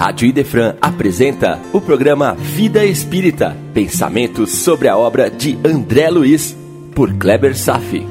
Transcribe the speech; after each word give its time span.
Rádio 0.00 0.26
Idefran 0.26 0.78
apresenta 0.80 1.60
o 1.74 1.78
programa 1.78 2.32
Vida 2.32 2.86
Espírita, 2.86 3.54
pensamentos 3.74 4.50
sobre 4.50 4.88
a 4.88 4.96
obra 4.96 5.30
de 5.30 5.58
André 5.62 6.08
Luiz, 6.08 6.56
por 6.94 7.12
Kleber 7.18 7.54
Safi. 7.54 8.06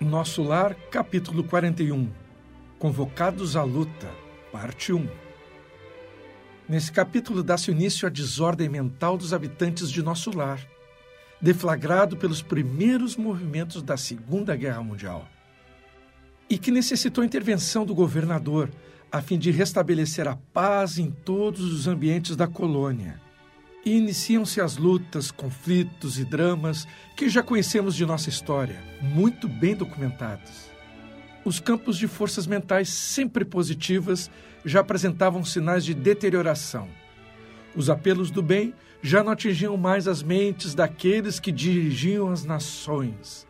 Nosso 0.00 0.42
Lar, 0.42 0.74
capítulo 0.90 1.44
41 1.44 2.08
Convocados 2.76 3.54
à 3.54 3.62
Luta, 3.62 4.10
parte 4.50 4.92
1 4.92 5.06
Nesse 6.68 6.90
capítulo 6.90 7.44
dá-se 7.44 7.70
início 7.70 8.04
à 8.04 8.10
desordem 8.10 8.68
mental 8.68 9.16
dos 9.16 9.32
habitantes 9.32 9.88
de 9.88 10.02
nosso 10.02 10.36
lar 10.36 10.58
deflagrado 11.40 12.16
pelos 12.16 12.42
primeiros 12.42 13.16
movimentos 13.16 13.82
da 13.82 13.96
Segunda 13.96 14.56
Guerra 14.56 14.82
Mundial. 14.82 15.28
E 16.48 16.56
que 16.58 16.70
necessitou 16.70 17.24
intervenção 17.24 17.84
do 17.84 17.94
governador 17.94 18.70
a 19.10 19.20
fim 19.20 19.38
de 19.38 19.50
restabelecer 19.50 20.26
a 20.28 20.36
paz 20.52 20.98
em 20.98 21.10
todos 21.10 21.72
os 21.72 21.86
ambientes 21.86 22.36
da 22.36 22.46
colônia. 22.46 23.20
E 23.84 23.96
iniciam-se 23.96 24.60
as 24.60 24.76
lutas, 24.76 25.30
conflitos 25.30 26.18
e 26.18 26.24
dramas 26.24 26.86
que 27.16 27.28
já 27.28 27.42
conhecemos 27.42 27.94
de 27.94 28.04
nossa 28.04 28.28
história, 28.28 28.82
muito 29.00 29.48
bem 29.48 29.76
documentados. 29.76 30.70
Os 31.44 31.60
campos 31.60 31.96
de 31.96 32.08
forças 32.08 32.46
mentais 32.46 32.88
sempre 32.88 33.44
positivas 33.44 34.28
já 34.64 34.80
apresentavam 34.80 35.44
sinais 35.44 35.84
de 35.84 35.94
deterioração. 35.94 36.88
Os 37.76 37.90
apelos 37.90 38.30
do 38.30 38.42
bem 38.42 38.72
já 39.02 39.22
não 39.22 39.32
atingiam 39.32 39.76
mais 39.76 40.08
as 40.08 40.22
mentes 40.22 40.74
daqueles 40.74 41.38
que 41.38 41.52
dirigiam 41.52 42.30
as 42.30 42.42
nações. 42.42 43.46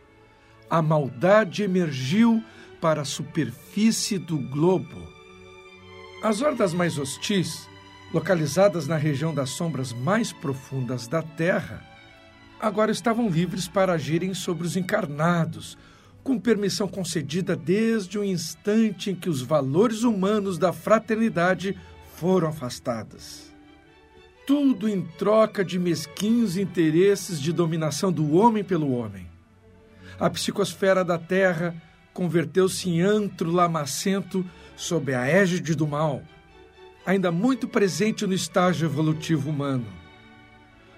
A 0.68 0.82
maldade 0.82 1.62
emergiu 1.62 2.42
para 2.80 3.02
a 3.02 3.04
superfície 3.04 4.18
do 4.18 4.36
globo. 4.36 5.00
As 6.24 6.42
hordas 6.42 6.74
mais 6.74 6.98
hostis, 6.98 7.68
localizadas 8.12 8.88
na 8.88 8.96
região 8.96 9.32
das 9.32 9.50
sombras 9.50 9.92
mais 9.92 10.32
profundas 10.32 11.06
da 11.06 11.22
Terra, 11.22 11.84
agora 12.58 12.90
estavam 12.90 13.28
livres 13.28 13.68
para 13.68 13.92
agirem 13.92 14.34
sobre 14.34 14.66
os 14.66 14.76
encarnados, 14.76 15.78
com 16.24 16.36
permissão 16.36 16.88
concedida 16.88 17.54
desde 17.54 18.18
o 18.18 18.24
instante 18.24 19.10
em 19.10 19.14
que 19.14 19.30
os 19.30 19.40
valores 19.40 20.02
humanos 20.02 20.58
da 20.58 20.72
fraternidade 20.72 21.78
foram 22.16 22.48
afastados 22.48 23.45
tudo 24.46 24.88
em 24.88 25.02
troca 25.02 25.64
de 25.64 25.76
mesquinhos 25.76 26.56
interesses 26.56 27.40
de 27.40 27.52
dominação 27.52 28.12
do 28.12 28.36
homem 28.36 28.62
pelo 28.62 28.92
homem. 28.92 29.26
A 30.20 30.30
psicosfera 30.30 31.04
da 31.04 31.18
Terra 31.18 31.74
converteu-se 32.14 32.88
em 32.88 33.00
antro 33.00 33.50
lamacento 33.50 34.48
sob 34.76 35.12
a 35.12 35.26
égide 35.26 35.74
do 35.74 35.86
mal, 35.86 36.22
ainda 37.04 37.32
muito 37.32 37.66
presente 37.66 38.24
no 38.24 38.32
estágio 38.32 38.86
evolutivo 38.86 39.50
humano. 39.50 39.86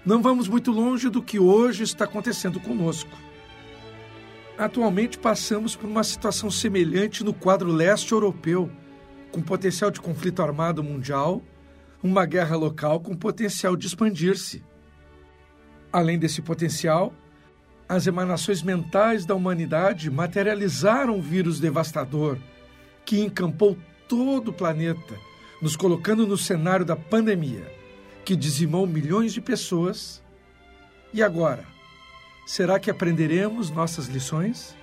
Não 0.05 0.21
vamos 0.21 0.47
muito 0.47 0.71
longe 0.71 1.09
do 1.09 1.21
que 1.21 1.39
hoje 1.39 1.83
está 1.83 2.05
acontecendo 2.05 2.59
conosco. 2.59 3.17
Atualmente 4.57 5.17
passamos 5.17 5.75
por 5.75 5.89
uma 5.89 6.03
situação 6.03 6.51
semelhante 6.51 7.23
no 7.23 7.33
quadro 7.33 7.71
leste 7.71 8.11
europeu, 8.11 8.69
com 9.31 9.41
potencial 9.41 9.89
de 9.89 9.99
conflito 9.99 10.41
armado 10.41 10.83
mundial 10.83 11.41
uma 12.01 12.25
guerra 12.25 12.55
local 12.55 12.99
com 12.99 13.15
potencial 13.15 13.75
de 13.75 13.87
expandir-se. 13.87 14.63
Além 15.91 16.17
desse 16.17 16.41
potencial, 16.41 17.13
as 17.87 18.07
emanações 18.07 18.61
mentais 18.61 19.25
da 19.25 19.35
humanidade 19.35 20.09
materializaram 20.09 21.17
o 21.17 21.21
vírus 21.21 21.59
devastador 21.59 22.37
que 23.03 23.19
encampou 23.19 23.77
todo 24.07 24.49
o 24.49 24.53
planeta, 24.53 25.15
nos 25.61 25.75
colocando 25.75 26.27
no 26.27 26.37
cenário 26.37 26.85
da 26.85 26.95
pandemia, 26.95 27.65
que 28.23 28.35
dizimou 28.35 28.85
milhões 28.85 29.33
de 29.33 29.41
pessoas. 29.41 30.21
E 31.11 31.23
agora? 31.23 31.65
Será 32.45 32.79
que 32.79 32.91
aprenderemos 32.91 33.71
nossas 33.71 34.07
lições? 34.07 34.75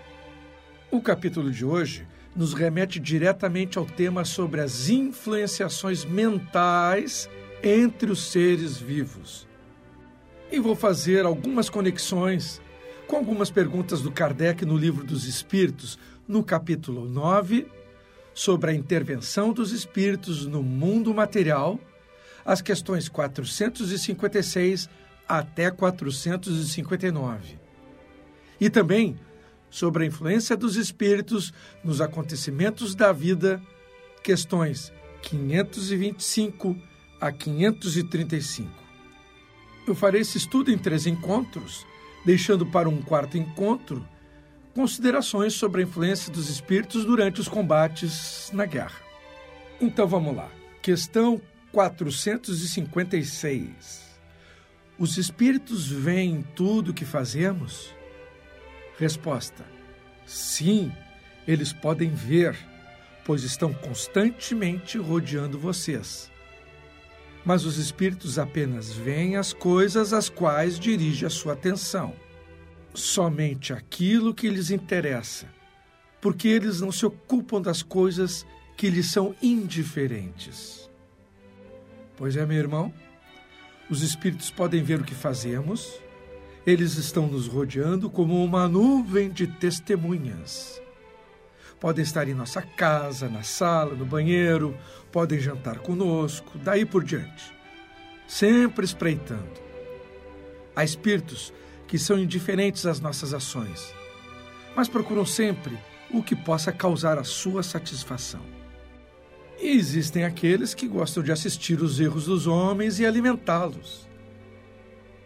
O 0.90 1.00
capítulo 1.00 1.50
de 1.50 1.64
hoje 1.64 2.06
nos 2.36 2.52
remete 2.52 3.00
diretamente 3.00 3.78
ao 3.78 3.86
tema 3.86 4.24
sobre 4.24 4.60
as 4.60 4.88
influenciações 4.88 6.04
mentais 6.04 7.30
entre 7.62 8.10
os 8.10 8.30
seres 8.30 8.76
vivos. 8.76 9.48
E 10.52 10.60
vou 10.60 10.76
fazer 10.76 11.24
algumas 11.24 11.70
conexões 11.70 12.60
com 13.06 13.16
algumas 13.16 13.50
perguntas 13.50 14.02
do 14.02 14.12
Kardec 14.12 14.64
no 14.64 14.76
Livro 14.76 15.04
dos 15.04 15.26
Espíritos, 15.26 15.98
no 16.28 16.44
capítulo 16.44 17.08
9, 17.08 17.66
sobre 18.34 18.70
a 18.70 18.74
intervenção 18.74 19.52
dos 19.52 19.72
espíritos 19.72 20.44
no 20.46 20.62
mundo 20.62 21.14
material, 21.14 21.80
as 22.44 22.60
questões 22.60 23.08
456 23.08 24.90
até 25.26 25.70
459. 25.70 27.58
E 28.60 28.68
também 28.68 29.18
sobre 29.70 30.04
a 30.04 30.06
influência 30.06 30.56
dos 30.56 30.76
espíritos 30.76 31.52
nos 31.82 32.00
acontecimentos 32.00 32.94
da 32.94 33.12
vida, 33.12 33.60
questões 34.22 34.92
525 35.22 36.76
a 37.20 37.32
535. 37.32 38.70
Eu 39.86 39.94
farei 39.94 40.22
esse 40.22 40.38
estudo 40.38 40.70
em 40.70 40.78
três 40.78 41.06
encontros, 41.06 41.86
deixando 42.24 42.66
para 42.66 42.88
um 42.88 43.00
quarto 43.00 43.38
encontro 43.38 44.04
considerações 44.74 45.54
sobre 45.54 45.80
a 45.80 45.84
influência 45.84 46.30
dos 46.30 46.50
espíritos 46.50 47.04
durante 47.04 47.40
os 47.40 47.48
combates 47.48 48.50
na 48.52 48.66
guerra. 48.66 49.00
Então 49.80 50.06
vamos 50.06 50.36
lá. 50.36 50.50
Questão 50.82 51.40
456. 51.72 54.04
Os 54.98 55.18
espíritos 55.18 55.86
veem 55.88 56.42
tudo 56.54 56.90
o 56.90 56.94
que 56.94 57.04
fazemos? 57.04 57.94
Resposta: 58.98 59.64
Sim, 60.24 60.92
eles 61.46 61.72
podem 61.72 62.10
ver, 62.10 62.56
pois 63.24 63.42
estão 63.42 63.72
constantemente 63.72 64.98
rodeando 64.98 65.58
vocês. 65.58 66.30
Mas 67.44 67.64
os 67.64 67.78
espíritos 67.78 68.38
apenas 68.38 68.92
veem 68.92 69.36
as 69.36 69.52
coisas 69.52 70.12
às 70.12 70.28
quais 70.28 70.80
dirige 70.80 71.24
a 71.24 71.30
sua 71.30 71.52
atenção. 71.52 72.14
Somente 72.92 73.72
aquilo 73.72 74.34
que 74.34 74.48
lhes 74.48 74.70
interessa, 74.70 75.46
porque 76.20 76.48
eles 76.48 76.80
não 76.80 76.90
se 76.90 77.04
ocupam 77.06 77.60
das 77.60 77.82
coisas 77.82 78.46
que 78.76 78.90
lhes 78.90 79.10
são 79.10 79.34
indiferentes. 79.42 80.90
Pois 82.16 82.36
é, 82.36 82.44
meu 82.46 82.56
irmão, 82.56 82.92
os 83.90 84.02
espíritos 84.02 84.50
podem 84.50 84.82
ver 84.82 85.00
o 85.00 85.04
que 85.04 85.14
fazemos, 85.14 86.00
eles 86.66 86.96
estão 86.96 87.28
nos 87.28 87.46
rodeando 87.46 88.10
como 88.10 88.44
uma 88.44 88.66
nuvem 88.68 89.30
de 89.30 89.46
testemunhas. 89.46 90.82
Podem 91.78 92.02
estar 92.02 92.26
em 92.28 92.34
nossa 92.34 92.60
casa, 92.60 93.28
na 93.28 93.44
sala, 93.44 93.94
no 93.94 94.04
banheiro, 94.04 94.76
podem 95.12 95.38
jantar 95.38 95.78
conosco, 95.78 96.58
daí 96.58 96.84
por 96.84 97.04
diante. 97.04 97.54
Sempre 98.26 98.84
espreitando. 98.84 99.64
Há 100.74 100.82
espíritos 100.82 101.52
que 101.86 102.00
são 102.00 102.18
indiferentes 102.18 102.84
às 102.84 102.98
nossas 102.98 103.32
ações, 103.32 103.94
mas 104.74 104.88
procuram 104.88 105.24
sempre 105.24 105.78
o 106.10 106.20
que 106.20 106.34
possa 106.34 106.72
causar 106.72 107.16
a 107.16 107.24
sua 107.24 107.62
satisfação. 107.62 108.42
E 109.60 109.68
existem 109.68 110.24
aqueles 110.24 110.74
que 110.74 110.88
gostam 110.88 111.22
de 111.22 111.30
assistir 111.30 111.80
os 111.80 112.00
erros 112.00 112.24
dos 112.26 112.48
homens 112.48 112.98
e 112.98 113.06
alimentá-los 113.06 114.05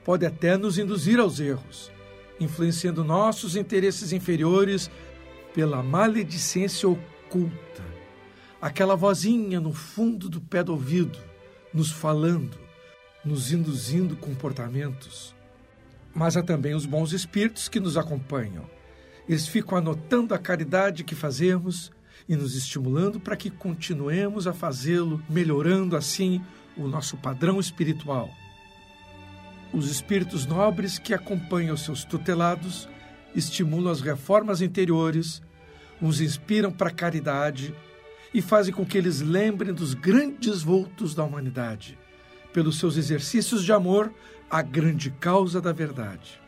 pode 0.05 0.25
até 0.27 0.57
nos 0.57 0.79
induzir 0.79 1.19
aos 1.19 1.41
erros, 1.41 1.91
influenciando 2.39 3.05
nossos 3.05 3.57
interesses 3.57 4.13
inferiores 4.13 4.91
pela 5.55 5.83
maledicência 5.83 6.89
oculta. 6.89 7.85
Aquela 8.61 8.95
vozinha 8.97 9.61
no 9.61 9.73
fundo 9.73 10.29
do 10.29 10.41
pé 10.41 10.63
do 10.63 10.73
ouvido, 10.73 11.19
nos 11.73 11.91
falando, 11.91 12.59
nos 13.25 13.53
induzindo 13.53 14.17
comportamentos. 14.17 15.35
Mas 16.15 16.37
há 16.37 16.43
também 16.43 16.75
os 16.75 16.87
bons 16.87 17.13
espíritos 17.13 17.69
que 17.69 17.81
nos 17.81 17.97
acompanham. 17.97 18.69
Eles 19.29 19.47
ficam 19.47 19.79
anotando 19.79 20.35
a 20.35 20.39
caridade 20.39 21.05
que 21.05 21.15
fazemos 21.15 21.93
e 22.29 22.35
nos 22.37 22.57
estimulando 22.57 23.21
para 23.21 23.37
que 23.37 23.49
continuemos 23.49 24.47
a 24.47 24.53
fazê-lo, 24.53 25.23
melhorando 25.29 25.97
assim 25.97 26.43
o 26.77 26.89
nosso 26.89 27.17
padrão 27.17 27.61
espiritual 27.61 28.31
os 29.73 29.91
espíritos 29.91 30.47
nobres 30.47 30.99
que 30.99 31.15
acompanham 31.15 31.77
seus 31.77 32.05
tutelados 32.05 32.89
estimulam 33.35 33.93
as 33.93 34.01
reformas 34.01 34.61
interiores, 34.61 35.41
os 36.01 36.21
inspiram 36.21 36.73
para 36.73 36.89
a 36.89 36.93
caridade 36.93 37.75
e 38.33 38.41
fazem 38.41 38.73
com 38.73 38.85
que 38.85 38.99
eles 38.99 39.21
lembrem 39.21 39.73
dos 39.73 39.95
grandes 39.95 40.63
voltos 40.63 41.15
da 41.15 41.25
humanidade, 41.25 41.99
pelos 42.53 42.79
seus 42.79 42.97
exercícios 42.97 43.65
de 43.65 43.73
amor 43.73 44.13
à 44.51 44.63
grande 44.63 45.11
causa 45.11 45.61
da 45.61 45.73
verdade. 45.73 46.41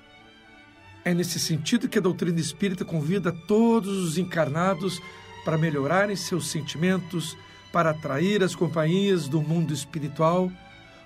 É 1.04 1.12
nesse 1.12 1.38
sentido 1.40 1.88
que 1.88 1.98
a 1.98 2.02
doutrina 2.02 2.38
espírita 2.38 2.84
convida 2.84 3.32
todos 3.32 3.96
os 3.98 4.18
encarnados 4.18 5.00
para 5.44 5.58
melhorarem 5.58 6.14
seus 6.14 6.48
sentimentos, 6.48 7.36
para 7.72 7.90
atrair 7.90 8.42
as 8.42 8.54
companhias 8.54 9.26
do 9.26 9.40
mundo 9.40 9.72
espiritual, 9.72 10.50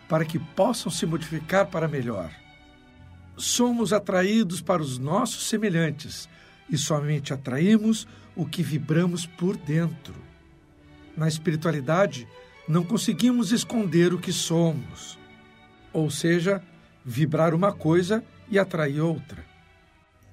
para 0.08 0.24
que 0.24 0.38
possam 0.38 0.90
se 0.90 1.04
modificar 1.06 1.66
para 1.66 1.88
melhor. 1.88 2.30
Somos 3.36 3.92
atraídos 3.92 4.60
para 4.60 4.82
os 4.82 4.98
nossos 4.98 5.48
semelhantes 5.48 6.28
e 6.70 6.78
somente 6.78 7.32
atraímos 7.32 8.06
o 8.34 8.46
que 8.46 8.62
vibramos 8.62 9.26
por 9.26 9.56
dentro. 9.56 10.14
Na 11.16 11.28
espiritualidade, 11.28 12.28
não 12.68 12.84
conseguimos 12.84 13.52
esconder 13.52 14.12
o 14.12 14.18
que 14.18 14.32
somos, 14.32 15.18
ou 15.92 16.10
seja, 16.10 16.62
vibrar 17.04 17.54
uma 17.54 17.72
coisa 17.72 18.24
e 18.50 18.58
atrair 18.58 19.00
outra. 19.00 19.44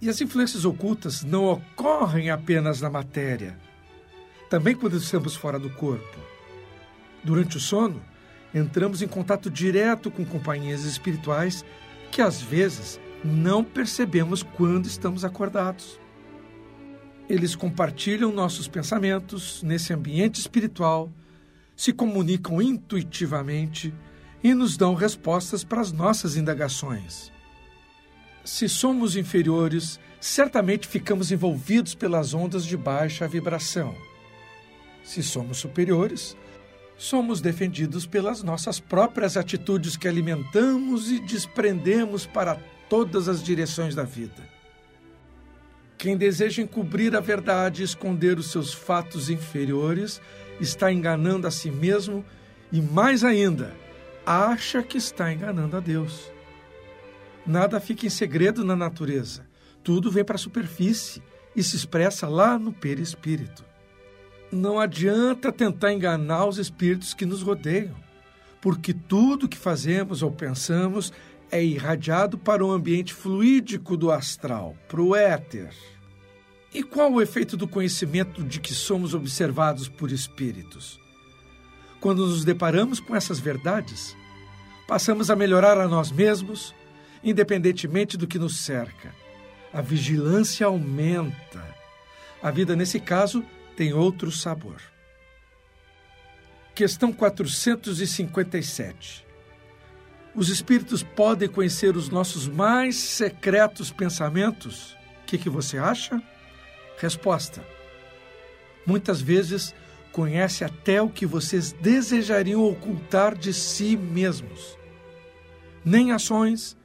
E 0.01 0.09
as 0.09 0.19
influências 0.19 0.65
ocultas 0.65 1.23
não 1.23 1.45
ocorrem 1.45 2.29
apenas 2.29 2.81
na 2.81 2.89
matéria, 2.89 3.57
também 4.49 4.75
quando 4.75 4.97
estamos 4.97 5.35
fora 5.35 5.57
do 5.57 5.69
corpo. 5.69 6.19
Durante 7.23 7.57
o 7.57 7.59
sono, 7.59 8.01
entramos 8.53 9.01
em 9.01 9.07
contato 9.07 9.49
direto 9.49 10.11
com 10.11 10.25
companhias 10.25 10.83
espirituais 10.83 11.65
que 12.11 12.21
às 12.21 12.41
vezes 12.41 12.99
não 13.23 13.63
percebemos 13.63 14.43
quando 14.43 14.85
estamos 14.85 15.25
acordados. 15.25 15.99
Eles 17.29 17.55
compartilham 17.55 18.31
nossos 18.31 18.67
pensamentos 18.67 19.63
nesse 19.63 19.93
ambiente 19.93 20.39
espiritual, 20.39 21.11
se 21.75 21.91
comunicam 21.93 22.61
intuitivamente 22.61 23.93
e 24.43 24.53
nos 24.53 24.75
dão 24.75 24.93
respostas 24.93 25.63
para 25.63 25.81
as 25.81 25.91
nossas 25.91 26.35
indagações. 26.35 27.31
Se 28.43 28.67
somos 28.67 29.15
inferiores, 29.15 29.99
certamente 30.19 30.87
ficamos 30.87 31.31
envolvidos 31.31 31.95
pelas 31.95 32.33
ondas 32.33 32.65
de 32.65 32.75
baixa 32.75 33.27
vibração. 33.27 33.95
Se 35.01 35.23
somos 35.23 35.57
superiores, 35.57 36.35
somos 36.97 37.41
defendidos 37.41 38.05
pelas 38.05 38.43
nossas 38.43 38.79
próprias 38.79 39.35
atitudes 39.35 39.97
que 39.97 40.07
alimentamos 40.07 41.11
e 41.11 41.19
desprendemos 41.19 42.25
para 42.25 42.55
todas 42.89 43.27
as 43.27 43.43
direções 43.43 43.95
da 43.95 44.03
vida. 44.03 44.53
Quem 45.97 46.17
deseja 46.17 46.61
encobrir 46.61 47.15
a 47.15 47.19
verdade 47.19 47.81
e 47.81 47.85
esconder 47.85 48.37
os 48.37 48.51
seus 48.51 48.73
fatos 48.73 49.29
inferiores 49.29 50.21
está 50.59 50.91
enganando 50.91 51.47
a 51.47 51.51
si 51.51 51.71
mesmo 51.71 52.25
e, 52.71 52.81
mais 52.81 53.23
ainda, 53.23 53.73
acha 54.25 54.83
que 54.83 54.97
está 54.97 55.31
enganando 55.31 55.77
a 55.77 55.79
Deus. 55.79 56.31
Nada 57.45 57.79
fica 57.79 58.05
em 58.05 58.09
segredo 58.09 58.63
na 58.63 58.75
natureza. 58.75 59.45
Tudo 59.83 60.11
vem 60.11 60.23
para 60.23 60.35
a 60.35 60.39
superfície 60.39 61.21
e 61.55 61.61
se 61.61 61.75
expressa 61.75 62.27
lá 62.27 62.57
no 62.57 62.71
perispírito. 62.71 63.63
Não 64.53 64.79
adianta 64.79 65.51
tentar 65.51 65.91
enganar 65.91 66.45
os 66.45 66.59
espíritos 66.59 67.15
que 67.15 67.25
nos 67.25 67.41
rodeiam, 67.41 67.95
porque 68.61 68.93
tudo 68.93 69.49
que 69.49 69.57
fazemos 69.57 70.21
ou 70.21 70.31
pensamos 70.31 71.11
é 71.49 71.63
irradiado 71.63 72.37
para 72.37 72.63
o 72.63 72.71
ambiente 72.71 73.15
fluídico 73.15 73.97
do 73.97 74.11
astral, 74.11 74.77
para 74.87 75.01
o 75.01 75.15
éter. 75.15 75.73
E 76.71 76.83
qual 76.83 77.11
o 77.11 77.19
efeito 77.19 77.57
do 77.57 77.67
conhecimento 77.67 78.43
de 78.43 78.59
que 78.59 78.75
somos 78.75 79.15
observados 79.15 79.89
por 79.89 80.11
espíritos? 80.11 80.99
Quando 81.99 82.23
nos 82.27 82.45
deparamos 82.45 82.99
com 82.99 83.15
essas 83.15 83.39
verdades, 83.39 84.15
passamos 84.87 85.31
a 85.31 85.35
melhorar 85.35 85.79
a 85.79 85.87
nós 85.87 86.11
mesmos, 86.11 86.75
independentemente 87.23 88.17
do 88.17 88.27
que 88.27 88.37
nos 88.37 88.59
cerca. 88.59 89.15
A 89.73 89.81
vigilância 89.81 90.67
aumenta. 90.67 91.75
A 92.41 92.51
vida, 92.51 92.75
nesse 92.75 92.99
caso, 92.99 93.43
tem 93.75 93.93
outro 93.93 94.31
sabor. 94.31 94.81
Questão 96.75 97.13
457. 97.13 99.25
Os 100.35 100.49
espíritos 100.49 101.03
podem 101.03 101.47
conhecer 101.47 101.95
os 101.95 102.09
nossos 102.09 102.47
mais 102.47 102.95
secretos 102.95 103.91
pensamentos? 103.91 104.97
O 105.21 105.25
que, 105.27 105.37
que 105.37 105.49
você 105.49 105.77
acha? 105.77 106.21
Resposta: 106.97 107.63
Muitas 108.85 109.21
vezes 109.21 109.73
conhece 110.11 110.63
até 110.63 111.01
o 111.01 111.09
que 111.09 111.25
vocês 111.25 111.71
desejariam 111.71 112.63
ocultar 112.63 113.37
de 113.37 113.53
si 113.53 113.95
mesmos. 113.95 114.77
Nem 115.85 116.11
ações, 116.11 116.75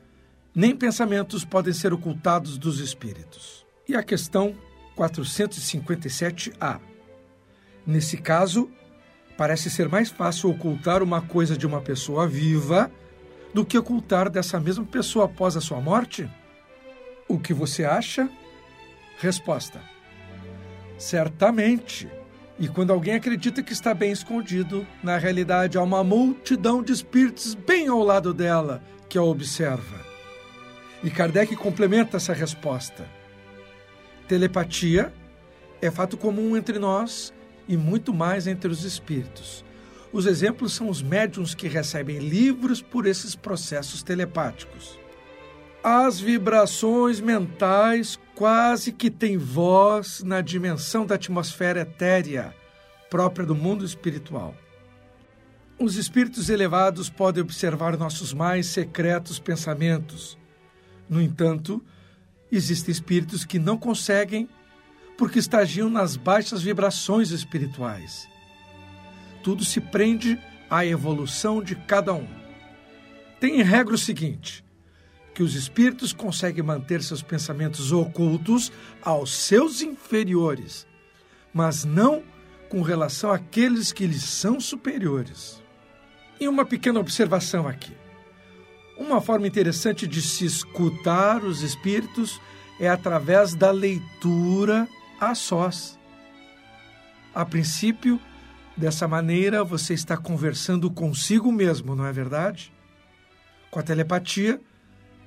nem 0.54 0.76
pensamentos 0.76 1.44
podem 1.44 1.72
ser 1.72 1.92
ocultados 1.92 2.58
dos 2.58 2.80
espíritos. 2.80 3.64
E 3.88 3.94
a 3.94 4.02
questão 4.02 4.54
457A. 4.98 6.80
Nesse 7.86 8.16
caso, 8.16 8.68
parece 9.36 9.70
ser 9.70 9.88
mais 9.88 10.10
fácil 10.10 10.50
ocultar 10.50 11.02
uma 11.02 11.22
coisa 11.22 11.56
de 11.56 11.66
uma 11.66 11.80
pessoa 11.80 12.26
viva 12.26 12.90
do 13.54 13.64
que 13.64 13.78
ocultar 13.78 14.28
dessa 14.28 14.58
mesma 14.58 14.84
pessoa 14.84 15.26
após 15.26 15.56
a 15.56 15.60
sua 15.60 15.80
morte? 15.80 16.28
O 17.28 17.38
que 17.38 17.54
você 17.54 17.84
acha? 17.84 18.28
Resposta: 19.18 19.80
Certamente. 20.98 22.08
E 22.58 22.66
quando 22.66 22.92
alguém 22.92 23.14
acredita 23.14 23.62
que 23.62 23.72
está 23.72 23.94
bem 23.94 24.10
escondido, 24.10 24.84
na 25.00 25.16
realidade 25.16 25.78
há 25.78 25.82
uma 25.82 26.02
multidão 26.02 26.82
de 26.82 26.92
espíritos 26.92 27.54
bem 27.54 27.86
ao 27.86 28.02
lado 28.02 28.34
dela 28.34 28.82
que 29.08 29.16
a 29.16 29.22
observa. 29.22 30.04
E 31.04 31.08
Kardec 31.08 31.54
complementa 31.54 32.16
essa 32.16 32.32
resposta. 32.32 33.17
Telepatia 34.28 35.10
é 35.80 35.90
fato 35.90 36.18
comum 36.18 36.54
entre 36.54 36.78
nós 36.78 37.32
e 37.66 37.78
muito 37.78 38.12
mais 38.12 38.46
entre 38.46 38.70
os 38.70 38.84
espíritos. 38.84 39.64
Os 40.12 40.26
exemplos 40.26 40.74
são 40.74 40.90
os 40.90 41.02
médiums 41.02 41.54
que 41.54 41.66
recebem 41.66 42.18
livros 42.18 42.82
por 42.82 43.06
esses 43.06 43.34
processos 43.34 44.02
telepáticos. 44.02 44.98
As 45.82 46.20
vibrações 46.20 47.20
mentais 47.20 48.18
quase 48.34 48.92
que 48.92 49.10
têm 49.10 49.38
voz 49.38 50.22
na 50.22 50.42
dimensão 50.42 51.06
da 51.06 51.14
atmosfera 51.14 51.80
etérea 51.80 52.54
própria 53.08 53.46
do 53.46 53.54
mundo 53.54 53.82
espiritual. 53.82 54.54
Os 55.78 55.96
espíritos 55.96 56.50
elevados 56.50 57.08
podem 57.08 57.42
observar 57.42 57.96
nossos 57.96 58.34
mais 58.34 58.66
secretos 58.66 59.38
pensamentos. 59.38 60.36
No 61.08 61.22
entanto, 61.22 61.82
existem 62.50 62.92
espíritos 62.92 63.44
que 63.44 63.58
não 63.58 63.76
conseguem 63.76 64.48
porque 65.16 65.38
estagiam 65.38 65.90
nas 65.90 66.16
baixas 66.16 66.62
vibrações 66.62 67.30
espirituais. 67.30 68.28
Tudo 69.42 69.64
se 69.64 69.80
prende 69.80 70.38
à 70.70 70.86
evolução 70.86 71.62
de 71.62 71.74
cada 71.74 72.14
um. 72.14 72.28
Tem 73.40 73.60
em 73.60 73.62
regra 73.62 73.94
o 73.94 73.98
seguinte: 73.98 74.64
que 75.34 75.42
os 75.42 75.54
espíritos 75.54 76.12
conseguem 76.12 76.62
manter 76.62 77.02
seus 77.02 77.22
pensamentos 77.22 77.92
ocultos 77.92 78.72
aos 79.02 79.32
seus 79.32 79.82
inferiores, 79.82 80.86
mas 81.52 81.84
não 81.84 82.22
com 82.68 82.82
relação 82.82 83.32
àqueles 83.32 83.92
que 83.92 84.06
lhes 84.06 84.24
são 84.24 84.60
superiores. 84.60 85.62
E 86.40 86.46
uma 86.46 86.64
pequena 86.64 87.00
observação 87.00 87.66
aqui. 87.66 87.92
Uma 88.98 89.20
forma 89.20 89.46
interessante 89.46 90.08
de 90.08 90.20
se 90.20 90.44
escutar 90.44 91.44
os 91.44 91.62
espíritos 91.62 92.40
é 92.80 92.88
através 92.88 93.54
da 93.54 93.70
leitura 93.70 94.88
a 95.20 95.36
sós. 95.36 95.96
A 97.32 97.44
princípio, 97.44 98.20
dessa 98.76 99.06
maneira 99.06 99.62
você 99.62 99.94
está 99.94 100.16
conversando 100.16 100.90
consigo 100.90 101.52
mesmo, 101.52 101.94
não 101.94 102.04
é 102.04 102.12
verdade? 102.12 102.72
Com 103.70 103.78
a 103.78 103.82
telepatia, 103.84 104.60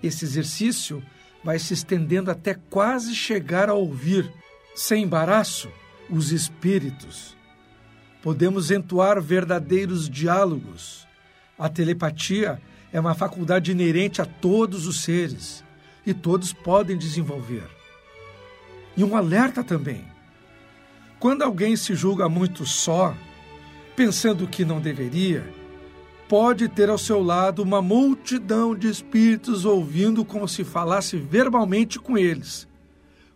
esse 0.03 0.25
exercício 0.25 1.01
vai 1.41 1.57
se 1.57 1.73
estendendo 1.73 2.29
até 2.29 2.53
quase 2.53 3.15
chegar 3.15 3.69
a 3.69 3.73
ouvir, 3.73 4.29
sem 4.75 5.03
embaraço, 5.03 5.71
os 6.09 6.33
espíritos. 6.33 7.37
Podemos 8.21 8.69
entoar 8.69 9.21
verdadeiros 9.21 10.09
diálogos. 10.09 11.07
A 11.57 11.69
telepatia 11.69 12.61
é 12.91 12.99
uma 12.99 13.13
faculdade 13.13 13.71
inerente 13.71 14.21
a 14.21 14.25
todos 14.25 14.85
os 14.85 15.03
seres 15.03 15.63
e 16.05 16.13
todos 16.13 16.51
podem 16.51 16.97
desenvolver. 16.97 17.69
E 18.95 19.03
um 19.03 19.15
alerta 19.15 19.63
também. 19.63 20.05
Quando 21.19 21.43
alguém 21.43 21.75
se 21.75 21.93
julga 21.95 22.27
muito 22.27 22.65
só, 22.65 23.15
pensando 23.95 24.47
que 24.47 24.65
não 24.65 24.81
deveria, 24.81 25.47
pode 26.27 26.67
ter 26.67 26.89
ao 26.89 26.97
seu 26.97 27.21
lado 27.21 27.61
uma 27.61 27.81
multidão 27.81 28.75
de 28.75 28.87
espíritos 28.87 29.65
ouvindo 29.65 30.25
como 30.25 30.47
se 30.47 30.63
falasse 30.63 31.17
verbalmente 31.17 31.99
com 31.99 32.17
eles. 32.17 32.67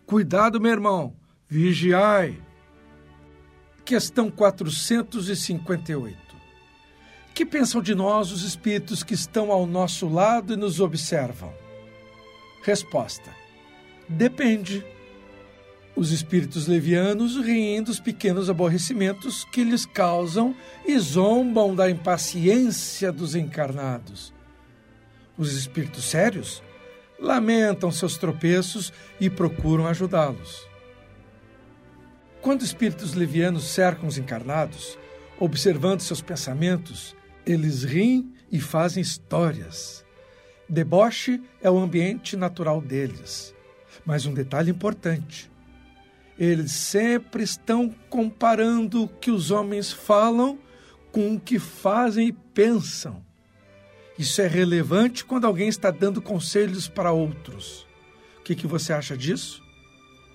Cuidado, 0.04 0.60
meu 0.60 0.72
irmão, 0.72 1.14
vigiai. 1.48 2.40
Questão 3.84 4.30
458. 4.30 6.25
Que 7.36 7.44
pensam 7.44 7.82
de 7.82 7.94
nós 7.94 8.32
os 8.32 8.42
espíritos 8.42 9.02
que 9.02 9.12
estão 9.12 9.52
ao 9.52 9.66
nosso 9.66 10.08
lado 10.08 10.54
e 10.54 10.56
nos 10.56 10.80
observam? 10.80 11.52
Resposta: 12.62 13.30
Depende. 14.08 14.82
Os 15.94 16.12
espíritos 16.12 16.66
levianos 16.66 17.36
riem 17.36 17.82
dos 17.82 18.00
pequenos 18.00 18.48
aborrecimentos 18.48 19.44
que 19.52 19.62
lhes 19.64 19.84
causam 19.84 20.56
e 20.86 20.98
zombam 20.98 21.74
da 21.74 21.90
impaciência 21.90 23.12
dos 23.12 23.34
encarnados. 23.34 24.32
Os 25.36 25.52
espíritos 25.52 26.04
sérios 26.04 26.62
lamentam 27.20 27.92
seus 27.92 28.16
tropeços 28.16 28.90
e 29.20 29.28
procuram 29.28 29.86
ajudá-los. 29.86 30.66
Quando 32.40 32.62
espíritos 32.62 33.12
levianos 33.12 33.64
cercam 33.64 34.08
os 34.08 34.16
encarnados, 34.16 34.98
observando 35.38 36.00
seus 36.00 36.22
pensamentos, 36.22 37.14
eles 37.46 37.84
riem 37.84 38.32
e 38.50 38.60
fazem 38.60 39.00
histórias. 39.00 40.04
Deboche 40.68 41.40
é 41.62 41.70
o 41.70 41.78
ambiente 41.78 42.36
natural 42.36 42.80
deles. 42.80 43.54
Mas 44.04 44.26
um 44.26 44.34
detalhe 44.34 44.70
importante: 44.70 45.50
eles 46.38 46.72
sempre 46.72 47.44
estão 47.44 47.94
comparando 48.10 49.04
o 49.04 49.08
que 49.08 49.30
os 49.30 49.50
homens 49.50 49.92
falam 49.92 50.58
com 51.12 51.34
o 51.34 51.40
que 51.40 51.58
fazem 51.58 52.28
e 52.28 52.32
pensam. 52.32 53.24
Isso 54.18 54.40
é 54.40 54.46
relevante 54.46 55.24
quando 55.24 55.46
alguém 55.46 55.68
está 55.68 55.90
dando 55.90 56.20
conselhos 56.20 56.88
para 56.88 57.12
outros. 57.12 57.86
O 58.40 58.42
que, 58.42 58.54
que 58.54 58.66
você 58.66 58.92
acha 58.92 59.16
disso? 59.16 59.62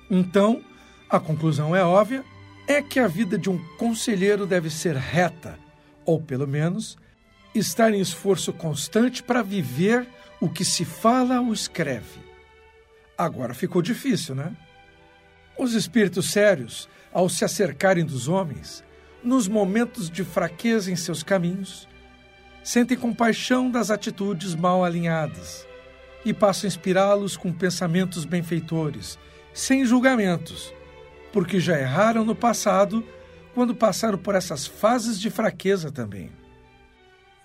Então, 0.09 0.63
a 1.09 1.19
conclusão 1.19 1.75
é 1.75 1.83
óbvia: 1.83 2.23
é 2.67 2.81
que 2.81 2.99
a 2.99 3.07
vida 3.07 3.37
de 3.37 3.49
um 3.49 3.57
conselheiro 3.77 4.45
deve 4.45 4.69
ser 4.69 4.95
reta, 4.95 5.59
ou 6.05 6.21
pelo 6.21 6.47
menos 6.47 6.97
estar 7.53 7.93
em 7.93 7.99
esforço 7.99 8.53
constante 8.53 9.21
para 9.21 9.43
viver 9.43 10.07
o 10.39 10.49
que 10.49 10.63
se 10.63 10.85
fala 10.85 11.39
ou 11.39 11.53
escreve. 11.53 12.19
Agora 13.17 13.53
ficou 13.53 13.81
difícil, 13.81 14.33
né? 14.33 14.55
Os 15.57 15.73
espíritos 15.73 16.31
sérios, 16.31 16.89
ao 17.13 17.29
se 17.29 17.45
acercarem 17.45 18.05
dos 18.05 18.27
homens, 18.27 18.83
nos 19.23 19.47
momentos 19.47 20.09
de 20.09 20.23
fraqueza 20.23 20.91
em 20.91 20.95
seus 20.95 21.21
caminhos, 21.21 21.87
sentem 22.63 22.97
compaixão 22.97 23.69
das 23.69 23.91
atitudes 23.91 24.55
mal 24.55 24.83
alinhadas 24.83 25.67
e 26.23 26.33
passam 26.33 26.67
a 26.67 26.69
inspirá-los 26.69 27.35
com 27.35 27.51
pensamentos 27.51 28.25
benfeitores, 28.25 29.19
sem 29.53 29.85
julgamentos, 29.85 30.73
porque 31.31 31.59
já 31.59 31.79
erraram 31.79 32.23
no 32.23 32.35
passado 32.35 33.05
quando 33.53 33.75
passaram 33.75 34.17
por 34.17 34.35
essas 34.35 34.65
fases 34.65 35.19
de 35.19 35.29
fraqueza 35.29 35.91
também. 35.91 36.31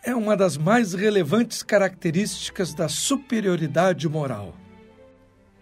É 0.07 0.15
uma 0.15 0.35
das 0.35 0.57
mais 0.57 0.95
relevantes 0.95 1.63
características 1.63 2.73
da 2.73 2.89
superioridade 2.89 4.09
moral. 4.09 4.57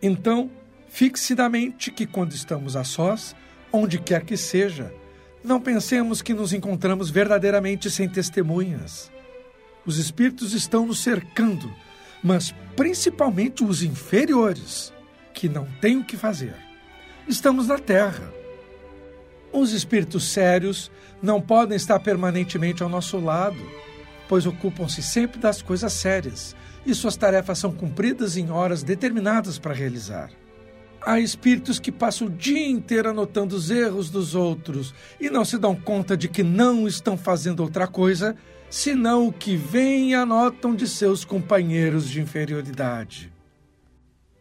Então, 0.00 0.48
fixe 0.88 1.34
na 1.34 1.48
mente 1.48 1.90
que 1.90 2.06
quando 2.06 2.32
estamos 2.32 2.76
a 2.76 2.84
sós, 2.84 3.34
onde 3.72 3.98
quer 3.98 4.22
que 4.22 4.36
seja, 4.36 4.94
não 5.42 5.60
pensemos 5.60 6.22
que 6.22 6.32
nos 6.32 6.52
encontramos 6.52 7.10
verdadeiramente 7.10 7.90
sem 7.90 8.08
testemunhas. 8.08 9.10
Os 9.84 9.98
espíritos 9.98 10.52
estão 10.52 10.86
nos 10.86 11.00
cercando, 11.00 11.74
mas 12.22 12.54
principalmente 12.76 13.64
os 13.64 13.82
inferiores, 13.82 14.92
que 15.32 15.48
não 15.48 15.66
têm 15.80 15.96
o 15.96 16.04
que 16.04 16.16
fazer 16.16 16.54
estamos 17.26 17.66
na 17.66 17.78
Terra. 17.78 18.32
Os 19.52 19.72
espíritos 19.72 20.24
sérios 20.24 20.90
não 21.22 21.40
podem 21.40 21.76
estar 21.76 21.98
permanentemente 22.00 22.82
ao 22.82 22.88
nosso 22.88 23.18
lado, 23.18 23.58
pois 24.28 24.46
ocupam-se 24.46 25.02
sempre 25.02 25.38
das 25.38 25.62
coisas 25.62 25.92
sérias 25.92 26.54
e 26.86 26.94
suas 26.94 27.16
tarefas 27.16 27.58
são 27.58 27.72
cumpridas 27.72 28.36
em 28.36 28.50
horas 28.50 28.82
determinadas 28.82 29.58
para 29.58 29.74
realizar. 29.74 30.30
Há 31.00 31.20
espíritos 31.20 31.78
que 31.78 31.92
passam 31.92 32.28
o 32.28 32.30
dia 32.30 32.66
inteiro 32.66 33.10
anotando 33.10 33.54
os 33.54 33.70
erros 33.70 34.08
dos 34.08 34.34
outros 34.34 34.94
e 35.20 35.28
não 35.28 35.44
se 35.44 35.58
dão 35.58 35.74
conta 35.74 36.16
de 36.16 36.28
que 36.28 36.42
não 36.42 36.88
estão 36.88 37.16
fazendo 37.16 37.60
outra 37.60 37.86
coisa 37.86 38.34
senão 38.70 39.28
o 39.28 39.32
que 39.32 39.54
vem 39.54 40.10
e 40.10 40.14
anotam 40.14 40.74
de 40.74 40.88
seus 40.88 41.24
companheiros 41.24 42.08
de 42.08 42.20
inferioridade. 42.20 43.32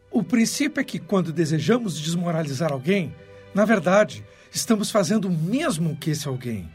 O 0.09 0.23
princípio 0.23 0.79
é 0.79 0.83
que 0.83 0.99
quando 0.99 1.33
desejamos 1.33 1.99
desmoralizar 1.99 2.71
alguém, 2.71 3.13
na 3.53 3.65
verdade, 3.65 4.23
estamos 4.51 4.89
fazendo 4.89 5.27
o 5.27 5.31
mesmo 5.31 5.97
que 5.97 6.11
esse 6.11 6.27
alguém. 6.27 6.69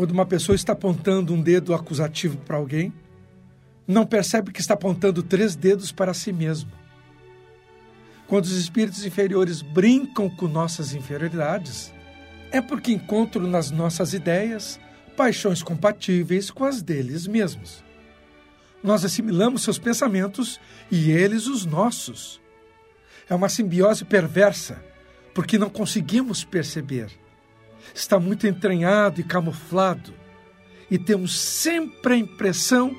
Quando 0.00 0.12
uma 0.12 0.24
pessoa 0.24 0.56
está 0.56 0.72
apontando 0.72 1.34
um 1.34 1.42
dedo 1.42 1.74
acusativo 1.74 2.38
para 2.38 2.56
alguém, 2.56 2.90
não 3.86 4.06
percebe 4.06 4.50
que 4.50 4.58
está 4.58 4.72
apontando 4.72 5.22
três 5.22 5.54
dedos 5.54 5.92
para 5.92 6.14
si 6.14 6.32
mesmo. 6.32 6.72
Quando 8.26 8.46
os 8.46 8.56
espíritos 8.56 9.04
inferiores 9.04 9.60
brincam 9.60 10.30
com 10.30 10.48
nossas 10.48 10.94
inferioridades, 10.94 11.92
é 12.50 12.62
porque 12.62 12.90
encontram 12.90 13.46
nas 13.46 13.70
nossas 13.70 14.14
ideias 14.14 14.80
paixões 15.18 15.62
compatíveis 15.62 16.50
com 16.50 16.64
as 16.64 16.80
deles 16.80 17.26
mesmos. 17.26 17.84
Nós 18.82 19.04
assimilamos 19.04 19.62
seus 19.62 19.78
pensamentos 19.78 20.58
e 20.90 21.10
eles 21.10 21.46
os 21.46 21.66
nossos. 21.66 22.40
É 23.28 23.34
uma 23.34 23.50
simbiose 23.50 24.06
perversa, 24.06 24.82
porque 25.34 25.58
não 25.58 25.68
conseguimos 25.68 26.42
perceber. 26.42 27.19
Está 27.94 28.18
muito 28.18 28.46
entranhado 28.46 29.20
e 29.20 29.24
camuflado, 29.24 30.14
e 30.90 30.98
temos 30.98 31.38
sempre 31.38 32.14
a 32.14 32.16
impressão 32.16 32.94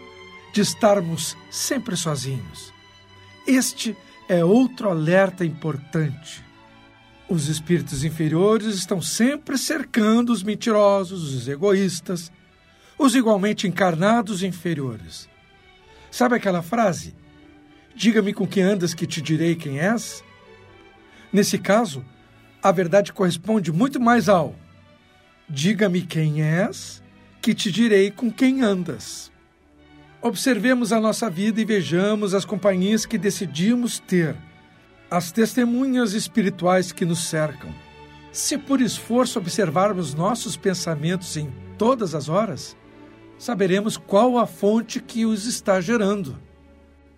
de 0.53 0.61
estarmos 0.61 1.37
sempre 1.49 1.95
sozinhos. 1.95 2.73
Este 3.47 3.95
é 4.27 4.43
outro 4.43 4.89
alerta 4.89 5.45
importante. 5.45 6.43
Os 7.27 7.47
espíritos 7.47 8.03
inferiores 8.03 8.75
estão 8.75 9.01
sempre 9.01 9.57
cercando 9.57 10.31
os 10.31 10.43
mentirosos, 10.43 11.33
os 11.33 11.47
egoístas, 11.47 12.31
os 12.97 13.15
igualmente 13.15 13.67
encarnados 13.67 14.43
inferiores. 14.43 15.29
Sabe 16.09 16.35
aquela 16.35 16.61
frase? 16.61 17.15
Diga-me 17.95 18.33
com 18.33 18.47
que 18.47 18.61
andas 18.61 18.93
que 18.93 19.07
te 19.07 19.21
direi 19.21 19.55
quem 19.55 19.79
és. 19.79 20.23
Nesse 21.31 21.57
caso, 21.57 22.05
a 22.61 22.71
verdade 22.71 23.13
corresponde 23.13 23.71
muito 23.71 23.99
mais 23.99 24.29
ao 24.29 24.55
Diga-me 25.53 26.01
quem 26.01 26.41
és, 26.41 27.03
que 27.41 27.53
te 27.53 27.69
direi 27.69 28.09
com 28.09 28.31
quem 28.31 28.61
andas. 28.61 29.29
Observemos 30.21 30.93
a 30.93 30.99
nossa 31.01 31.29
vida 31.29 31.59
e 31.59 31.65
vejamos 31.65 32.33
as 32.33 32.45
companhias 32.45 33.05
que 33.05 33.17
decidimos 33.17 33.99
ter, 33.99 34.37
as 35.09 35.29
testemunhas 35.29 36.13
espirituais 36.13 36.93
que 36.93 37.03
nos 37.03 37.25
cercam. 37.27 37.69
Se 38.31 38.57
por 38.57 38.79
esforço 38.79 39.39
observarmos 39.39 40.13
nossos 40.13 40.55
pensamentos 40.55 41.35
em 41.35 41.51
todas 41.77 42.15
as 42.15 42.29
horas, 42.29 42.77
saberemos 43.37 43.97
qual 43.97 44.37
a 44.37 44.47
fonte 44.47 45.01
que 45.01 45.25
os 45.25 45.45
está 45.45 45.81
gerando. 45.81 46.39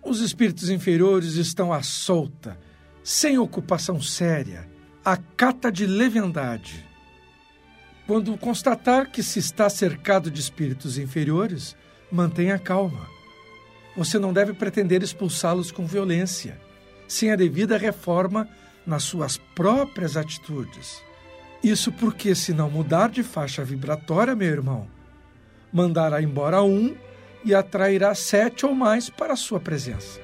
Os 0.02 0.18
espíritos 0.20 0.70
inferiores 0.70 1.34
estão 1.34 1.72
à 1.72 1.84
solta, 1.84 2.58
sem 3.00 3.38
ocupação 3.38 4.02
séria, 4.02 4.68
a 5.04 5.16
cata 5.16 5.70
de 5.70 5.86
leviandade. 5.86 6.93
Quando 8.06 8.36
constatar 8.36 9.10
que 9.10 9.22
se 9.22 9.38
está 9.38 9.70
cercado 9.70 10.30
de 10.30 10.38
espíritos 10.38 10.98
inferiores, 10.98 11.74
mantenha 12.12 12.58
calma. 12.58 13.08
Você 13.96 14.18
não 14.18 14.32
deve 14.32 14.52
pretender 14.52 15.02
expulsá-los 15.02 15.72
com 15.72 15.86
violência, 15.86 16.60
sem 17.08 17.32
a 17.32 17.36
devida 17.36 17.78
reforma 17.78 18.46
nas 18.86 19.04
suas 19.04 19.38
próprias 19.54 20.16
atitudes. 20.16 21.02
Isso 21.62 21.90
porque, 21.90 22.34
se 22.34 22.52
não 22.52 22.68
mudar 22.68 23.08
de 23.08 23.22
faixa 23.22 23.64
vibratória, 23.64 24.34
meu 24.34 24.48
irmão, 24.48 24.86
mandará 25.72 26.20
embora 26.20 26.62
um 26.62 26.94
e 27.42 27.54
atrairá 27.54 28.14
sete 28.14 28.66
ou 28.66 28.74
mais 28.74 29.08
para 29.08 29.32
a 29.32 29.36
sua 29.36 29.58
presença. 29.58 30.20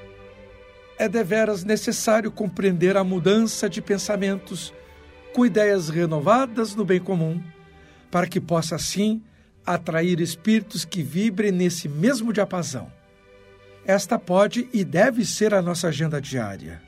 É 0.99 1.09
deveras 1.09 1.63
necessário 1.63 2.31
compreender 2.31 2.95
a 2.95 3.03
mudança 3.03 3.67
de 3.67 3.81
pensamentos 3.81 4.71
com 5.33 5.43
ideias 5.43 5.89
renovadas 5.89 6.75
no 6.75 6.85
bem 6.85 6.99
comum, 6.99 7.41
para 8.11 8.27
que 8.27 8.41
possa 8.41 8.75
assim 8.75 9.23
atrair 9.65 10.19
espíritos 10.19 10.83
que 10.85 11.01
vibrem 11.01 11.51
nesse 11.51 11.87
mesmo 11.87 12.33
diapasão. 12.33 12.91
Esta 13.85 14.19
pode 14.19 14.69
e 14.73 14.83
deve 14.83 15.25
ser 15.25 15.53
a 15.53 15.61
nossa 15.61 15.87
agenda 15.87 16.21
diária. 16.21 16.81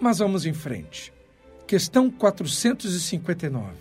Mas 0.00 0.18
vamos 0.18 0.46
em 0.46 0.54
frente. 0.54 1.12
Questão 1.66 2.10
459. 2.10 3.74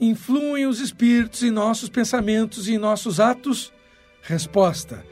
Influem 0.00 0.66
os 0.66 0.80
espíritos 0.80 1.42
em 1.42 1.50
nossos 1.50 1.88
pensamentos 1.88 2.68
e 2.68 2.74
em 2.74 2.78
nossos 2.78 3.18
atos? 3.18 3.72
Resposta: 4.22 5.04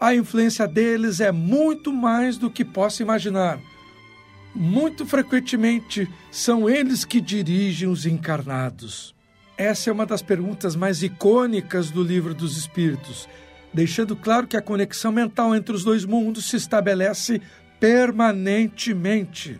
A 0.00 0.14
influência 0.14 0.66
deles 0.66 1.20
é 1.20 1.30
muito 1.30 1.92
mais 1.92 2.36
do 2.36 2.50
que 2.50 2.64
posso 2.64 3.02
imaginar. 3.02 3.60
Muito 4.54 5.04
frequentemente 5.04 6.08
são 6.30 6.68
eles 6.68 7.04
que 7.04 7.20
dirigem 7.20 7.88
os 7.88 8.06
encarnados. 8.06 9.15
Essa 9.58 9.88
é 9.88 9.92
uma 9.92 10.04
das 10.04 10.20
perguntas 10.20 10.76
mais 10.76 11.02
icônicas 11.02 11.90
do 11.90 12.02
Livro 12.02 12.34
dos 12.34 12.58
Espíritos, 12.58 13.26
deixando 13.72 14.14
claro 14.14 14.46
que 14.46 14.56
a 14.56 14.62
conexão 14.62 15.10
mental 15.10 15.54
entre 15.54 15.74
os 15.74 15.82
dois 15.82 16.04
mundos 16.04 16.50
se 16.50 16.56
estabelece 16.56 17.40
permanentemente. 17.80 19.58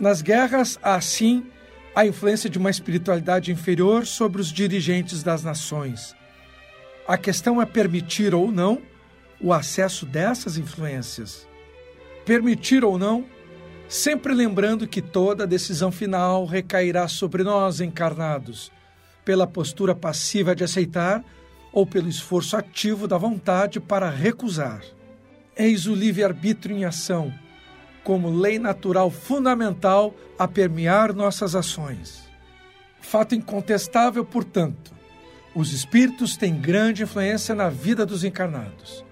Nas 0.00 0.20
guerras, 0.20 0.78
há 0.82 1.00
sim 1.00 1.46
a 1.94 2.06
influência 2.06 2.50
de 2.50 2.58
uma 2.58 2.70
espiritualidade 2.70 3.52
inferior 3.52 4.04
sobre 4.04 4.40
os 4.40 4.52
dirigentes 4.52 5.22
das 5.22 5.44
nações. 5.44 6.14
A 7.06 7.16
questão 7.16 7.62
é 7.62 7.66
permitir 7.66 8.34
ou 8.34 8.50
não 8.50 8.82
o 9.40 9.52
acesso 9.52 10.04
dessas 10.06 10.58
influências. 10.58 11.46
Permitir 12.24 12.84
ou 12.84 12.98
não, 12.98 13.24
sempre 13.88 14.34
lembrando 14.34 14.88
que 14.88 15.00
toda 15.00 15.46
decisão 15.46 15.90
final 15.90 16.44
recairá 16.44 17.06
sobre 17.08 17.42
nós 17.42 17.80
encarnados, 17.80 18.70
pela 19.28 19.46
postura 19.46 19.94
passiva 19.94 20.56
de 20.56 20.64
aceitar 20.64 21.22
ou 21.70 21.84
pelo 21.84 22.08
esforço 22.08 22.56
ativo 22.56 23.06
da 23.06 23.18
vontade 23.18 23.78
para 23.78 24.08
recusar. 24.08 24.80
Eis 25.54 25.86
o 25.86 25.94
livre-arbítrio 25.94 26.74
em 26.74 26.86
ação, 26.86 27.30
como 28.02 28.30
lei 28.30 28.58
natural 28.58 29.10
fundamental 29.10 30.14
a 30.38 30.48
permear 30.48 31.12
nossas 31.12 31.54
ações. 31.54 32.26
Fato 33.02 33.34
incontestável, 33.34 34.24
portanto, 34.24 34.94
os 35.54 35.74
espíritos 35.74 36.34
têm 36.34 36.58
grande 36.58 37.02
influência 37.02 37.54
na 37.54 37.68
vida 37.68 38.06
dos 38.06 38.24
encarnados. 38.24 39.04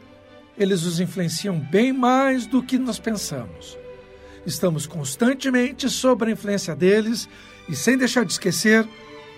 Eles 0.57 0.85
os 0.85 0.99
influenciam 0.99 1.59
bem 1.59 1.93
mais 1.93 2.47
do 2.47 2.63
que 2.63 2.79
nós 2.79 2.99
pensamos. 2.99 3.77
Estamos 4.47 4.87
constantemente 4.87 5.91
sob 5.91 6.25
a 6.25 6.31
influência 6.31 6.75
deles 6.75 7.29
e, 7.69 7.77
sem 7.77 7.99
deixar 7.99 8.25
de 8.25 8.33
esquecer, 8.33 8.89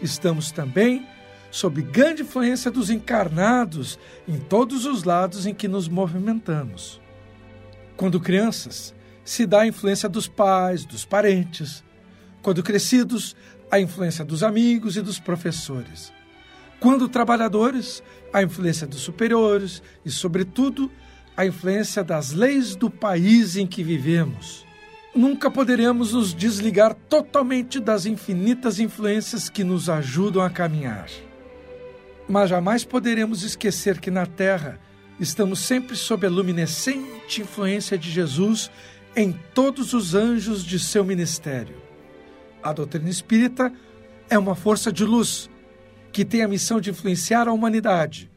estamos 0.02 0.50
também 0.50 1.06
sob 1.50 1.80
grande 1.82 2.22
influência 2.22 2.70
dos 2.70 2.90
encarnados 2.90 3.98
em 4.26 4.38
todos 4.38 4.84
os 4.84 5.04
lados 5.04 5.46
em 5.46 5.54
que 5.54 5.66
nos 5.66 5.88
movimentamos. 5.88 7.00
Quando 7.96 8.20
crianças, 8.20 8.94
se 9.24 9.46
dá 9.46 9.62
a 9.62 9.66
influência 9.66 10.08
dos 10.08 10.28
pais, 10.28 10.84
dos 10.84 11.04
parentes. 11.04 11.82
Quando 12.42 12.62
crescidos, 12.62 13.34
a 13.70 13.80
influência 13.80 14.24
dos 14.24 14.42
amigos 14.42 14.96
e 14.96 15.02
dos 15.02 15.18
professores. 15.18 16.12
Quando 16.80 17.08
trabalhadores, 17.08 18.02
a 18.32 18.42
influência 18.42 18.86
dos 18.86 19.00
superiores 19.00 19.82
e, 20.04 20.10
sobretudo, 20.10 20.90
a 21.36 21.44
influência 21.44 22.04
das 22.04 22.32
leis 22.32 22.76
do 22.76 22.88
país 22.88 23.56
em 23.56 23.66
que 23.66 23.82
vivemos. 23.82 24.67
Nunca 25.18 25.50
poderemos 25.50 26.12
nos 26.12 26.32
desligar 26.32 26.94
totalmente 26.94 27.80
das 27.80 28.06
infinitas 28.06 28.78
influências 28.78 29.50
que 29.50 29.64
nos 29.64 29.90
ajudam 29.90 30.40
a 30.40 30.48
caminhar. 30.48 31.08
Mas 32.28 32.50
jamais 32.50 32.84
poderemos 32.84 33.42
esquecer 33.42 33.98
que 33.98 34.12
na 34.12 34.26
Terra 34.26 34.78
estamos 35.18 35.58
sempre 35.58 35.96
sob 35.96 36.24
a 36.24 36.30
luminescente 36.30 37.42
influência 37.42 37.98
de 37.98 38.08
Jesus 38.08 38.70
em 39.16 39.32
todos 39.52 39.92
os 39.92 40.14
anjos 40.14 40.64
de 40.64 40.78
seu 40.78 41.04
ministério. 41.04 41.74
A 42.62 42.72
doutrina 42.72 43.10
espírita 43.10 43.72
é 44.30 44.38
uma 44.38 44.54
força 44.54 44.92
de 44.92 45.04
luz 45.04 45.50
que 46.12 46.24
tem 46.24 46.42
a 46.42 46.48
missão 46.48 46.80
de 46.80 46.90
influenciar 46.90 47.48
a 47.48 47.52
humanidade, 47.52 48.30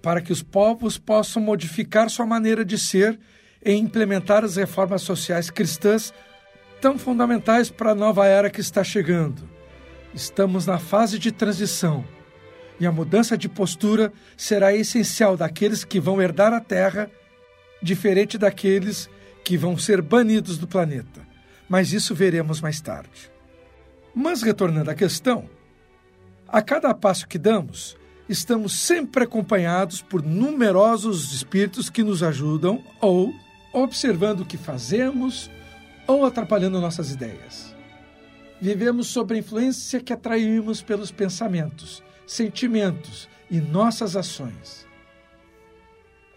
para 0.00 0.22
que 0.22 0.32
os 0.32 0.42
povos 0.42 0.96
possam 0.96 1.42
modificar 1.42 2.08
sua 2.08 2.24
maneira 2.24 2.64
de 2.64 2.78
ser 2.78 3.20
e 3.64 3.72
implementar 3.72 4.44
as 4.44 4.56
reformas 4.56 5.02
sociais 5.02 5.50
cristãs 5.50 6.12
tão 6.80 6.98
fundamentais 6.98 7.70
para 7.70 7.92
a 7.92 7.94
nova 7.94 8.26
era 8.26 8.50
que 8.50 8.60
está 8.60 8.84
chegando. 8.84 9.48
Estamos 10.12 10.66
na 10.66 10.78
fase 10.78 11.18
de 11.18 11.32
transição 11.32 12.04
e 12.78 12.86
a 12.86 12.92
mudança 12.92 13.38
de 13.38 13.48
postura 13.48 14.12
será 14.36 14.74
essencial 14.74 15.36
daqueles 15.36 15.84
que 15.84 15.98
vão 15.98 16.20
herdar 16.20 16.52
a 16.52 16.60
Terra, 16.60 17.10
diferente 17.82 18.36
daqueles 18.36 19.08
que 19.42 19.56
vão 19.56 19.78
ser 19.78 20.02
banidos 20.02 20.58
do 20.58 20.66
planeta. 20.66 21.26
Mas 21.68 21.92
isso 21.92 22.14
veremos 22.14 22.60
mais 22.60 22.80
tarde. 22.80 23.30
Mas 24.14 24.42
retornando 24.42 24.90
à 24.90 24.94
questão, 24.94 25.48
a 26.46 26.62
cada 26.62 26.94
passo 26.94 27.26
que 27.26 27.38
damos, 27.38 27.96
estamos 28.28 28.78
sempre 28.78 29.24
acompanhados 29.24 30.02
por 30.02 30.22
numerosos 30.22 31.32
espíritos 31.32 31.90
que 31.90 32.02
nos 32.02 32.22
ajudam 32.22 32.82
ou 33.00 33.34
observando 33.74 34.40
o 34.40 34.46
que 34.46 34.56
fazemos 34.56 35.50
ou 36.06 36.24
atrapalhando 36.24 36.80
nossas 36.80 37.10
ideias. 37.10 37.74
Vivemos 38.60 39.08
sob 39.08 39.34
a 39.34 39.38
influência 39.38 40.00
que 40.00 40.12
atraímos 40.12 40.80
pelos 40.80 41.10
pensamentos, 41.10 42.02
sentimentos 42.26 43.28
e 43.50 43.60
nossas 43.60 44.16
ações. 44.16 44.86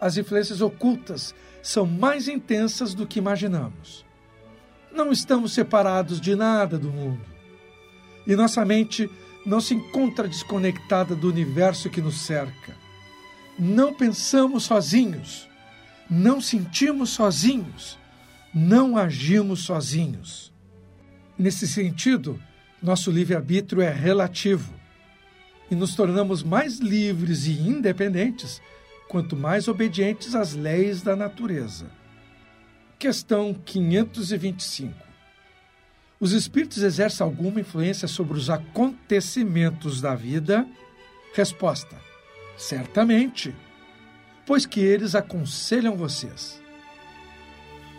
As 0.00 0.16
influências 0.16 0.60
ocultas 0.60 1.34
são 1.62 1.86
mais 1.86 2.28
intensas 2.28 2.92
do 2.92 3.06
que 3.06 3.18
imaginamos. 3.18 4.04
Não 4.92 5.12
estamos 5.12 5.52
separados 5.52 6.20
de 6.20 6.34
nada 6.34 6.78
do 6.78 6.90
mundo. 6.90 7.24
E 8.26 8.34
nossa 8.36 8.64
mente 8.64 9.10
não 9.46 9.60
se 9.60 9.74
encontra 9.74 10.28
desconectada 10.28 11.14
do 11.14 11.28
universo 11.28 11.88
que 11.88 12.00
nos 12.00 12.20
cerca. 12.20 12.76
Não 13.58 13.94
pensamos 13.94 14.64
sozinhos, 14.64 15.48
não 16.10 16.40
sentimos 16.40 17.10
sozinhos, 17.10 17.98
não 18.54 18.96
agimos 18.96 19.60
sozinhos. 19.60 20.52
Nesse 21.38 21.66
sentido, 21.68 22.40
nosso 22.82 23.10
livre-arbítrio 23.10 23.82
é 23.82 23.92
relativo 23.92 24.72
e 25.70 25.74
nos 25.74 25.94
tornamos 25.94 26.42
mais 26.42 26.78
livres 26.78 27.46
e 27.46 27.52
independentes 27.52 28.60
quanto 29.08 29.36
mais 29.36 29.68
obedientes 29.68 30.34
às 30.34 30.54
leis 30.54 31.02
da 31.02 31.14
natureza. 31.14 31.90
Questão 32.98 33.54
525 33.54 35.08
os 36.20 36.32
espíritos 36.32 36.82
exercem 36.82 37.24
alguma 37.24 37.60
influência 37.60 38.08
sobre 38.08 38.36
os 38.36 38.50
acontecimentos 38.50 40.00
da 40.00 40.16
vida? 40.16 40.66
Resposta: 41.32 41.96
certamente, 42.56 43.54
pois 44.48 44.64
que 44.64 44.80
eles 44.80 45.14
aconselham 45.14 45.94
vocês. 45.94 46.58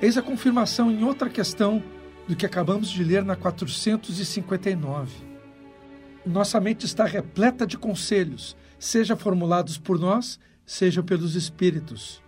Eis 0.01 0.17
a 0.17 0.21
confirmação 0.23 0.89
em 0.89 1.03
outra 1.03 1.29
questão 1.29 1.83
do 2.27 2.35
que 2.35 2.43
acabamos 2.43 2.89
de 2.89 3.03
ler 3.03 3.23
na 3.23 3.35
459. 3.35 5.11
Nossa 6.25 6.59
mente 6.59 6.87
está 6.87 7.05
repleta 7.05 7.67
de 7.67 7.77
conselhos, 7.77 8.57
seja 8.79 9.15
formulados 9.15 9.77
por 9.77 9.99
nós, 9.99 10.39
seja 10.65 11.03
pelos 11.03 11.35
espíritos. 11.35 12.19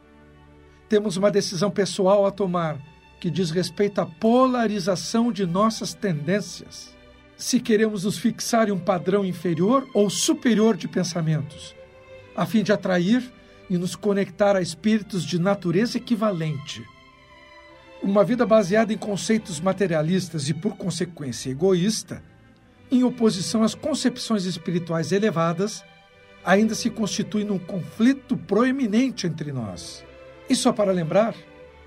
Temos 0.87 1.17
uma 1.17 1.31
decisão 1.31 1.71
pessoal 1.71 2.23
a 2.27 2.31
tomar 2.31 2.79
que 3.19 3.31
diz 3.31 3.49
respeito 3.49 4.01
à 4.01 4.05
polarização 4.05 5.31
de 5.31 5.47
nossas 5.47 5.95
tendências. 5.95 6.95
Se 7.35 7.59
queremos 7.59 8.03
nos 8.03 8.19
fixar 8.19 8.69
em 8.69 8.71
um 8.71 8.79
padrão 8.79 9.25
inferior 9.25 9.89
ou 9.95 10.11
superior 10.11 10.77
de 10.77 10.87
pensamentos, 10.87 11.75
a 12.35 12.45
fim 12.45 12.61
de 12.61 12.71
atrair 12.71 13.40
e 13.71 13.77
nos 13.77 13.95
conectar 13.95 14.57
a 14.57 14.61
espíritos 14.61 15.23
de 15.23 15.39
natureza 15.39 15.97
equivalente. 15.97 16.85
Uma 18.03 18.21
vida 18.21 18.45
baseada 18.45 18.91
em 18.91 18.97
conceitos 18.97 19.61
materialistas 19.61 20.49
e, 20.49 20.53
por 20.53 20.75
consequência, 20.75 21.49
egoísta, 21.49 22.21
em 22.91 23.05
oposição 23.05 23.63
às 23.63 23.73
concepções 23.73 24.43
espirituais 24.43 25.13
elevadas, 25.13 25.85
ainda 26.43 26.75
se 26.75 26.89
constitui 26.89 27.45
num 27.45 27.57
conflito 27.57 28.35
proeminente 28.35 29.25
entre 29.25 29.53
nós. 29.53 30.03
E 30.49 30.55
só 30.55 30.73
para 30.73 30.91
lembrar, 30.91 31.33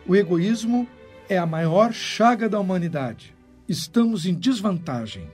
o 0.06 0.16
egoísmo 0.16 0.88
é 1.28 1.36
a 1.36 1.44
maior 1.44 1.92
chaga 1.92 2.48
da 2.48 2.58
humanidade. 2.58 3.34
Estamos 3.68 4.24
em 4.24 4.32
desvantagem. 4.32 5.30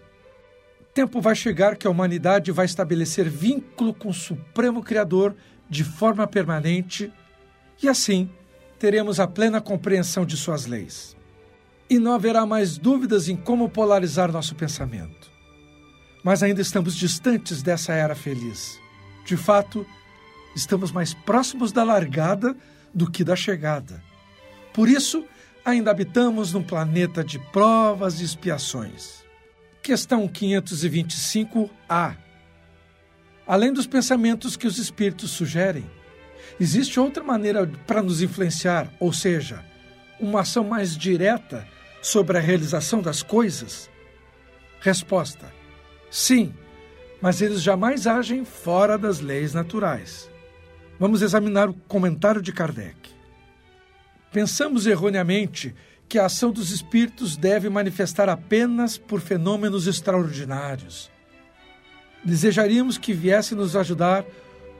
Tempo 0.92 1.20
vai 1.20 1.36
chegar 1.36 1.76
que 1.76 1.86
a 1.86 1.90
humanidade 1.90 2.50
vai 2.50 2.66
estabelecer 2.66 3.28
vínculo 3.30 3.94
com 3.94 4.08
o 4.08 4.14
Supremo 4.14 4.82
Criador 4.82 5.36
de 5.70 5.84
forma 5.84 6.26
permanente 6.26 7.10
e 7.80 7.88
assim 7.88 8.28
teremos 8.78 9.20
a 9.20 9.26
plena 9.26 9.60
compreensão 9.60 10.26
de 10.26 10.36
suas 10.36 10.66
leis. 10.66 11.16
E 11.88 11.98
não 11.98 12.12
haverá 12.12 12.44
mais 12.44 12.76
dúvidas 12.76 13.28
em 13.28 13.36
como 13.36 13.68
polarizar 13.68 14.32
nosso 14.32 14.54
pensamento. 14.54 15.30
Mas 16.22 16.42
ainda 16.42 16.60
estamos 16.60 16.94
distantes 16.96 17.62
dessa 17.62 17.92
era 17.92 18.14
feliz. 18.14 18.78
De 19.24 19.36
fato, 19.36 19.86
estamos 20.54 20.92
mais 20.92 21.14
próximos 21.14 21.72
da 21.72 21.84
largada 21.84 22.56
do 22.92 23.10
que 23.10 23.24
da 23.24 23.36
chegada. 23.36 24.02
Por 24.72 24.88
isso, 24.88 25.24
ainda 25.64 25.90
habitamos 25.90 26.52
num 26.52 26.62
planeta 26.62 27.24
de 27.24 27.38
provas 27.38 28.20
e 28.20 28.24
expiações. 28.24 29.24
Questão 29.82 30.28
525A. 30.28 32.16
Além 33.46 33.72
dos 33.72 33.86
pensamentos 33.86 34.56
que 34.56 34.66
os 34.66 34.78
espíritos 34.78 35.30
sugerem, 35.30 35.84
existe 36.58 37.00
outra 37.00 37.22
maneira 37.22 37.66
para 37.86 38.02
nos 38.02 38.22
influenciar, 38.22 38.92
ou 39.00 39.12
seja, 39.12 39.64
uma 40.20 40.40
ação 40.40 40.62
mais 40.64 40.96
direta 40.96 41.66
sobre 42.02 42.38
a 42.38 42.40
realização 42.40 43.02
das 43.02 43.22
coisas? 43.22 43.90
Resposta: 44.80 45.52
Sim, 46.10 46.54
mas 47.20 47.42
eles 47.42 47.62
jamais 47.62 48.06
agem 48.06 48.44
fora 48.44 48.96
das 48.96 49.20
leis 49.20 49.52
naturais. 49.52 50.30
Vamos 50.98 51.22
examinar 51.22 51.68
o 51.68 51.74
comentário 51.74 52.42
de 52.42 52.52
Kardec. 52.52 53.10
Pensamos 54.32 54.86
erroneamente 54.86 55.74
que 56.08 56.18
a 56.18 56.26
ação 56.26 56.50
dos 56.50 56.70
espíritos 56.70 57.36
deve 57.36 57.68
manifestar 57.68 58.28
apenas 58.28 58.98
por 58.98 59.20
fenômenos 59.20 59.86
extraordinários. 59.86 61.10
Desejaríamos 62.24 62.98
que 62.98 63.12
viesse 63.12 63.54
nos 63.54 63.74
ajudar 63.74 64.24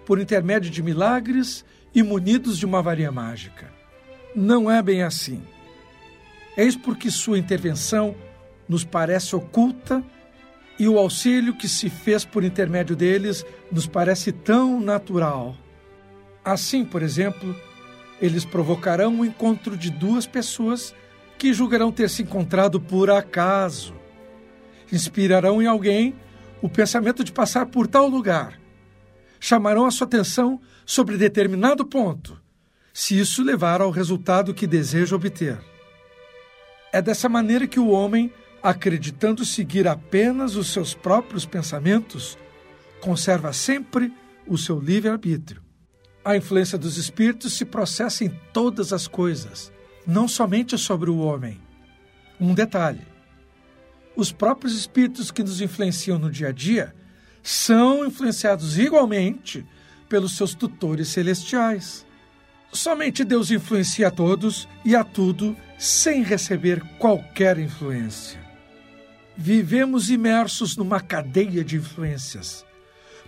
por 0.05 0.21
intermédio 0.21 0.71
de 0.71 0.83
milagres 0.83 1.65
e 1.95 2.03
munidos 2.03 2.59
de 2.59 2.67
uma 2.67 2.83
varinha 2.83 3.11
mágica. 3.11 3.73
Não 4.35 4.71
é 4.71 4.83
bem 4.83 5.03
assim. 5.03 5.43
Eis 6.57 6.77
porque 6.77 7.11
sua 7.11 7.39
intervenção 7.39 8.15
nos 8.69 8.85
parece 8.85 9.35
oculta 9.35 10.05
e 10.79 10.89
o 10.89 10.99
auxílio 10.99 11.55
que 11.55 11.69
se 11.69 11.91
fez 11.91 12.25
por 12.25 12.45
intermédio 12.45 12.97
deles 12.97 13.45
nos 13.71 13.87
parece 13.87 14.33
tão 14.33 14.81
natural. 14.81 15.57
Assim, 16.45 16.85
por 16.85 17.03
exemplo, 17.03 17.55
eles 18.21 18.45
provocarão 18.45 19.21
o 19.21 19.25
encontro 19.25 19.77
de 19.77 19.91
duas 19.91 20.27
pessoas 20.27 20.95
que 21.39 21.53
julgarão 21.53 21.91
ter 21.91 22.09
se 22.09 22.23
encontrado 22.23 22.81
por 22.81 23.11
acaso. 23.11 23.95
Inspirarão 24.93 25.63
em 25.63 25.67
alguém 25.67 26.15
o 26.63 26.69
pensamento 26.69 27.25
de 27.25 27.33
passar 27.33 27.67
por 27.67 27.87
tal 27.87 28.09
lugar. 28.09 28.61
Chamarão 29.39 29.87
a 29.87 29.91
sua 29.91 30.07
atenção 30.07 30.61
sobre 30.85 31.17
determinado 31.17 31.85
ponto, 31.87 32.41
se 32.93 33.19
isso 33.19 33.43
levar 33.43 33.81
ao 33.81 33.91
resultado 33.91 34.53
que 34.53 34.67
deseja 34.67 35.17
obter. 35.17 35.59
É 36.93 37.01
dessa 37.01 37.29
maneira 37.29 37.67
que 37.67 37.81
o 37.81 37.89
homem, 37.89 38.33
acreditando 38.63 39.45
seguir 39.45 39.87
apenas 39.87 40.57
os 40.57 40.73
seus 40.73 40.93
próprios 40.93 41.47
pensamentos, 41.47 42.37
conserva 43.01 43.53
sempre 43.53 44.13
o 44.47 44.59
seu 44.59 44.79
livre-arbítrio. 44.79 45.63
A 46.25 46.37
influência 46.37 46.77
dos 46.77 46.99
espíritos 46.99 47.55
se 47.55 47.65
processa 47.65 48.25
em 48.25 48.31
todas 48.53 48.93
as 48.93 49.09
coisas, 49.09 49.73
não 50.07 50.29
somente 50.29 50.77
sobre 50.77 51.09
o 51.09 51.19
homem. 51.19 51.59
Um 52.39 52.53
detalhe: 52.53 53.07
os 54.21 54.33
próprios 54.33 54.75
espíritos 54.75 55.31
que 55.31 55.43
nos 55.43 55.61
influenciam 55.61 56.19
no 56.19 56.31
dia 56.31 56.49
a 56.49 56.53
dia 56.53 56.95
são 57.43 58.05
influenciados 58.05 58.79
igualmente 58.79 59.65
pelos 60.09 60.37
seus 60.37 60.55
tutores 60.55 61.09
celestiais. 61.09 62.07
Somente 62.73 63.25
Deus 63.25 63.51
influencia 63.51 64.09
a 64.09 64.11
todos 64.11 64.69
e 64.85 64.95
a 64.95 65.03
tudo 65.03 65.57
sem 65.79 66.23
receber 66.23 66.81
qualquer 66.99 67.59
influência. 67.59 68.39
Vivemos 69.37 70.11
imersos 70.11 70.77
numa 70.77 71.01
cadeia 71.01 71.65
de 71.65 71.77
influências. 71.77 72.65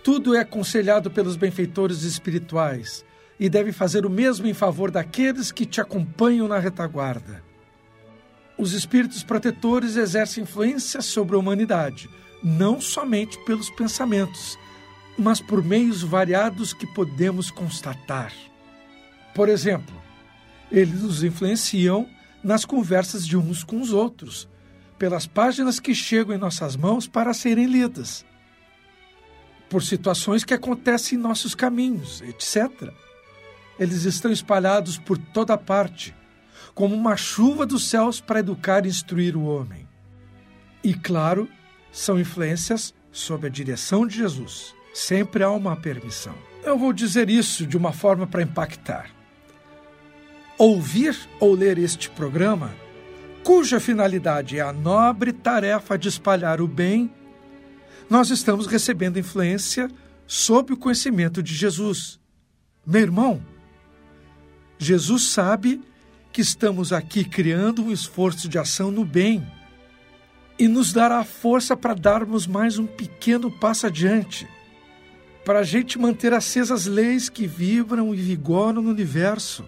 Tudo 0.03 0.35
é 0.35 0.41
aconselhado 0.41 1.09
pelos 1.09 1.35
benfeitores 1.35 2.03
espirituais 2.03 3.03
e 3.39 3.49
deve 3.49 3.71
fazer 3.71 4.05
o 4.05 4.09
mesmo 4.09 4.45
em 4.45 4.53
favor 4.53 4.91
daqueles 4.91 5.51
que 5.51 5.65
te 5.65 5.81
acompanham 5.81 6.47
na 6.47 6.59
retaguarda. 6.59 7.52
Os 8.57 8.73
espíritos 8.73 9.23
protetores 9.23 9.95
exercem 9.95 10.43
influência 10.43 11.01
sobre 11.01 11.35
a 11.35 11.39
humanidade, 11.39 12.09
não 12.43 12.79
somente 12.79 13.37
pelos 13.45 13.69
pensamentos, 13.69 14.57
mas 15.17 15.39
por 15.39 15.63
meios 15.63 16.01
variados 16.01 16.73
que 16.73 16.87
podemos 16.87 17.49
constatar. 17.49 18.33
Por 19.33 19.49
exemplo, 19.49 19.95
eles 20.71 21.01
nos 21.01 21.23
influenciam 21.23 22.07
nas 22.43 22.65
conversas 22.65 23.25
de 23.25 23.37
uns 23.37 23.63
com 23.63 23.79
os 23.79 23.91
outros, 23.91 24.49
pelas 24.97 25.25
páginas 25.25 25.79
que 25.79 25.95
chegam 25.95 26.35
em 26.35 26.39
nossas 26.39 26.75
mãos 26.75 27.07
para 27.07 27.33
serem 27.33 27.65
lidas, 27.65 28.25
por 29.69 29.81
situações 29.81 30.43
que 30.43 30.53
acontecem 30.53 31.17
em 31.17 31.21
nossos 31.21 31.55
caminhos, 31.55 32.21
etc. 32.21 32.93
Eles 33.79 34.03
estão 34.03 34.31
espalhados 34.31 34.97
por 34.97 35.17
toda 35.17 35.57
parte, 35.57 36.13
como 36.73 36.95
uma 36.95 37.15
chuva 37.15 37.65
dos 37.65 37.87
céus 37.89 38.19
para 38.19 38.39
educar 38.39 38.85
e 38.85 38.89
instruir 38.89 39.35
o 39.35 39.45
homem. 39.45 39.87
E, 40.83 40.93
claro, 40.93 41.47
são 41.91 42.19
influências 42.19 42.93
sob 43.11 43.47
a 43.47 43.49
direção 43.49 44.07
de 44.07 44.17
Jesus. 44.17 44.73
Sempre 44.93 45.43
há 45.43 45.51
uma 45.51 45.75
permissão. 45.75 46.35
Eu 46.63 46.77
vou 46.77 46.93
dizer 46.93 47.29
isso 47.29 47.65
de 47.65 47.77
uma 47.77 47.91
forma 47.91 48.25
para 48.25 48.41
impactar 48.41 49.09
ouvir 50.57 51.17
ou 51.39 51.53
ler 51.53 51.77
este 51.77 52.09
programa, 52.09 52.73
cuja 53.43 53.79
finalidade 53.79 54.57
é 54.57 54.61
a 54.61 54.71
nobre 54.71 55.33
tarefa 55.33 55.97
de 55.97 56.07
espalhar 56.07 56.61
o 56.61 56.67
bem, 56.67 57.11
nós 58.09 58.29
estamos 58.29 58.67
recebendo 58.67 59.19
influência 59.19 59.89
sob 60.27 60.73
o 60.73 60.77
conhecimento 60.77 61.41
de 61.41 61.53
Jesus. 61.53 62.19
Meu 62.85 63.01
irmão, 63.01 63.43
Jesus 64.77 65.23
sabe 65.23 65.81
que 66.33 66.41
estamos 66.41 66.91
aqui 66.91 67.23
criando 67.23 67.85
um 67.85 67.91
esforço 67.91 68.49
de 68.49 68.57
ação 68.57 68.89
no 68.89 69.05
bem 69.05 69.45
e 70.57 70.67
nos 70.67 70.91
dará 70.91 71.23
força 71.23 71.77
para 71.77 71.93
darmos 71.93 72.47
mais 72.47 72.79
um 72.79 72.87
pequeno 72.87 73.51
passo 73.51 73.85
adiante, 73.85 74.47
para 75.45 75.59
a 75.59 75.63
gente 75.63 75.99
manter 75.99 76.33
acesas 76.33 76.71
as 76.71 76.85
leis 76.87 77.29
que 77.29 77.45
vibram 77.45 78.15
e 78.15 78.17
vigoram 78.17 78.81
no 78.81 78.89
universo. 78.89 79.63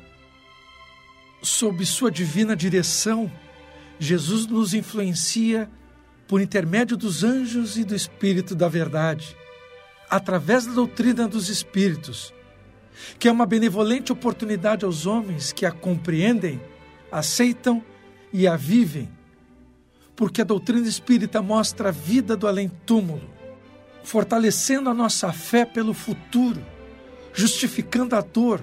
Sob 1.40 1.86
sua 1.86 2.10
divina 2.10 2.56
direção, 2.56 3.32
Jesus 4.00 4.48
nos 4.48 4.74
influencia 4.74 5.70
por 6.28 6.42
intermédio 6.42 6.98
dos 6.98 7.24
anjos 7.24 7.78
e 7.78 7.84
do 7.84 7.96
Espírito 7.96 8.56
da 8.56 8.68
Verdade, 8.68 9.38
através 10.10 10.66
da 10.66 10.74
doutrina 10.74 11.28
dos 11.28 11.48
Espíritos, 11.48 12.34
que 13.20 13.28
é 13.28 13.32
uma 13.32 13.46
benevolente 13.46 14.12
oportunidade 14.12 14.86
aos 14.86 15.06
homens 15.06 15.52
que 15.52 15.66
a 15.66 15.72
compreendem, 15.72 16.62
aceitam 17.12 17.84
e 18.32 18.48
a 18.48 18.56
vivem, 18.56 19.10
porque 20.16 20.42
a 20.42 20.46
doutrina 20.46 20.88
espírita 20.88 21.42
mostra 21.42 21.90
a 21.90 21.92
vida 21.92 22.36
do 22.36 22.48
além-túmulo, 22.48 23.30
fortalecendo 24.04 24.90
a 24.90 24.94
nossa 24.94 25.32
fé 25.32 25.66
pelo 25.66 25.94
futuro, 25.94 26.64
justificando 27.34 28.16
a 28.16 28.22
dor 28.22 28.62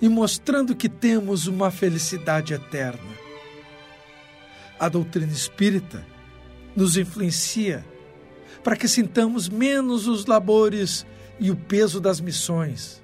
e 0.00 0.08
mostrando 0.08 0.74
que 0.74 0.88
temos 0.88 1.46
uma 1.46 1.70
felicidade 1.70 2.54
eterna. 2.54 3.10
A 4.78 4.88
doutrina 4.88 5.32
espírita 5.32 6.04
nos 6.74 6.96
influencia 6.96 7.84
para 8.62 8.76
que 8.76 8.88
sintamos 8.88 9.48
menos 9.48 10.06
os 10.06 10.26
labores 10.26 11.06
e 11.38 11.50
o 11.50 11.56
peso 11.56 12.00
das 12.00 12.20
missões. 12.20 13.02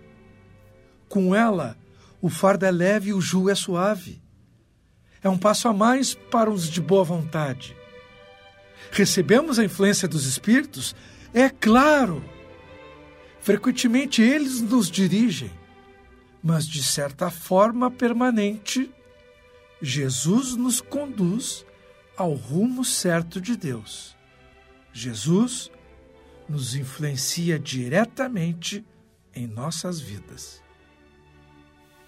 Com 1.17 1.35
ela, 1.35 1.79
o 2.21 2.29
fardo 2.29 2.67
é 2.67 2.71
leve 2.71 3.09
e 3.09 3.15
o 3.15 3.23
jugo 3.23 3.49
é 3.49 3.55
suave. 3.55 4.21
É 5.23 5.31
um 5.31 5.39
passo 5.39 5.67
a 5.67 5.73
mais 5.73 6.13
para 6.13 6.51
os 6.51 6.69
de 6.69 6.79
boa 6.79 7.05
vontade. 7.05 7.75
Recebemos 8.93 9.59
a 9.59 9.65
influência 9.65 10.07
dos 10.07 10.27
espíritos? 10.27 10.95
É 11.33 11.49
claro! 11.49 12.23
Frequentemente 13.41 14.21
eles 14.21 14.61
nos 14.61 14.91
dirigem 14.91 15.51
mas 16.43 16.67
de 16.67 16.83
certa 16.83 17.31
forma 17.31 17.91
permanente, 17.91 18.89
Jesus 19.81 20.55
nos 20.55 20.81
conduz 20.83 21.67
ao 22.17 22.35
rumo 22.35 22.85
certo 22.85 23.41
de 23.41 23.57
Deus. 23.57 24.15
Jesus 24.93 25.73
nos 26.47 26.77
influencia 26.77 27.59
diretamente 27.59 28.85
em 29.35 29.47
nossas 29.47 29.99
vidas. 29.99 30.65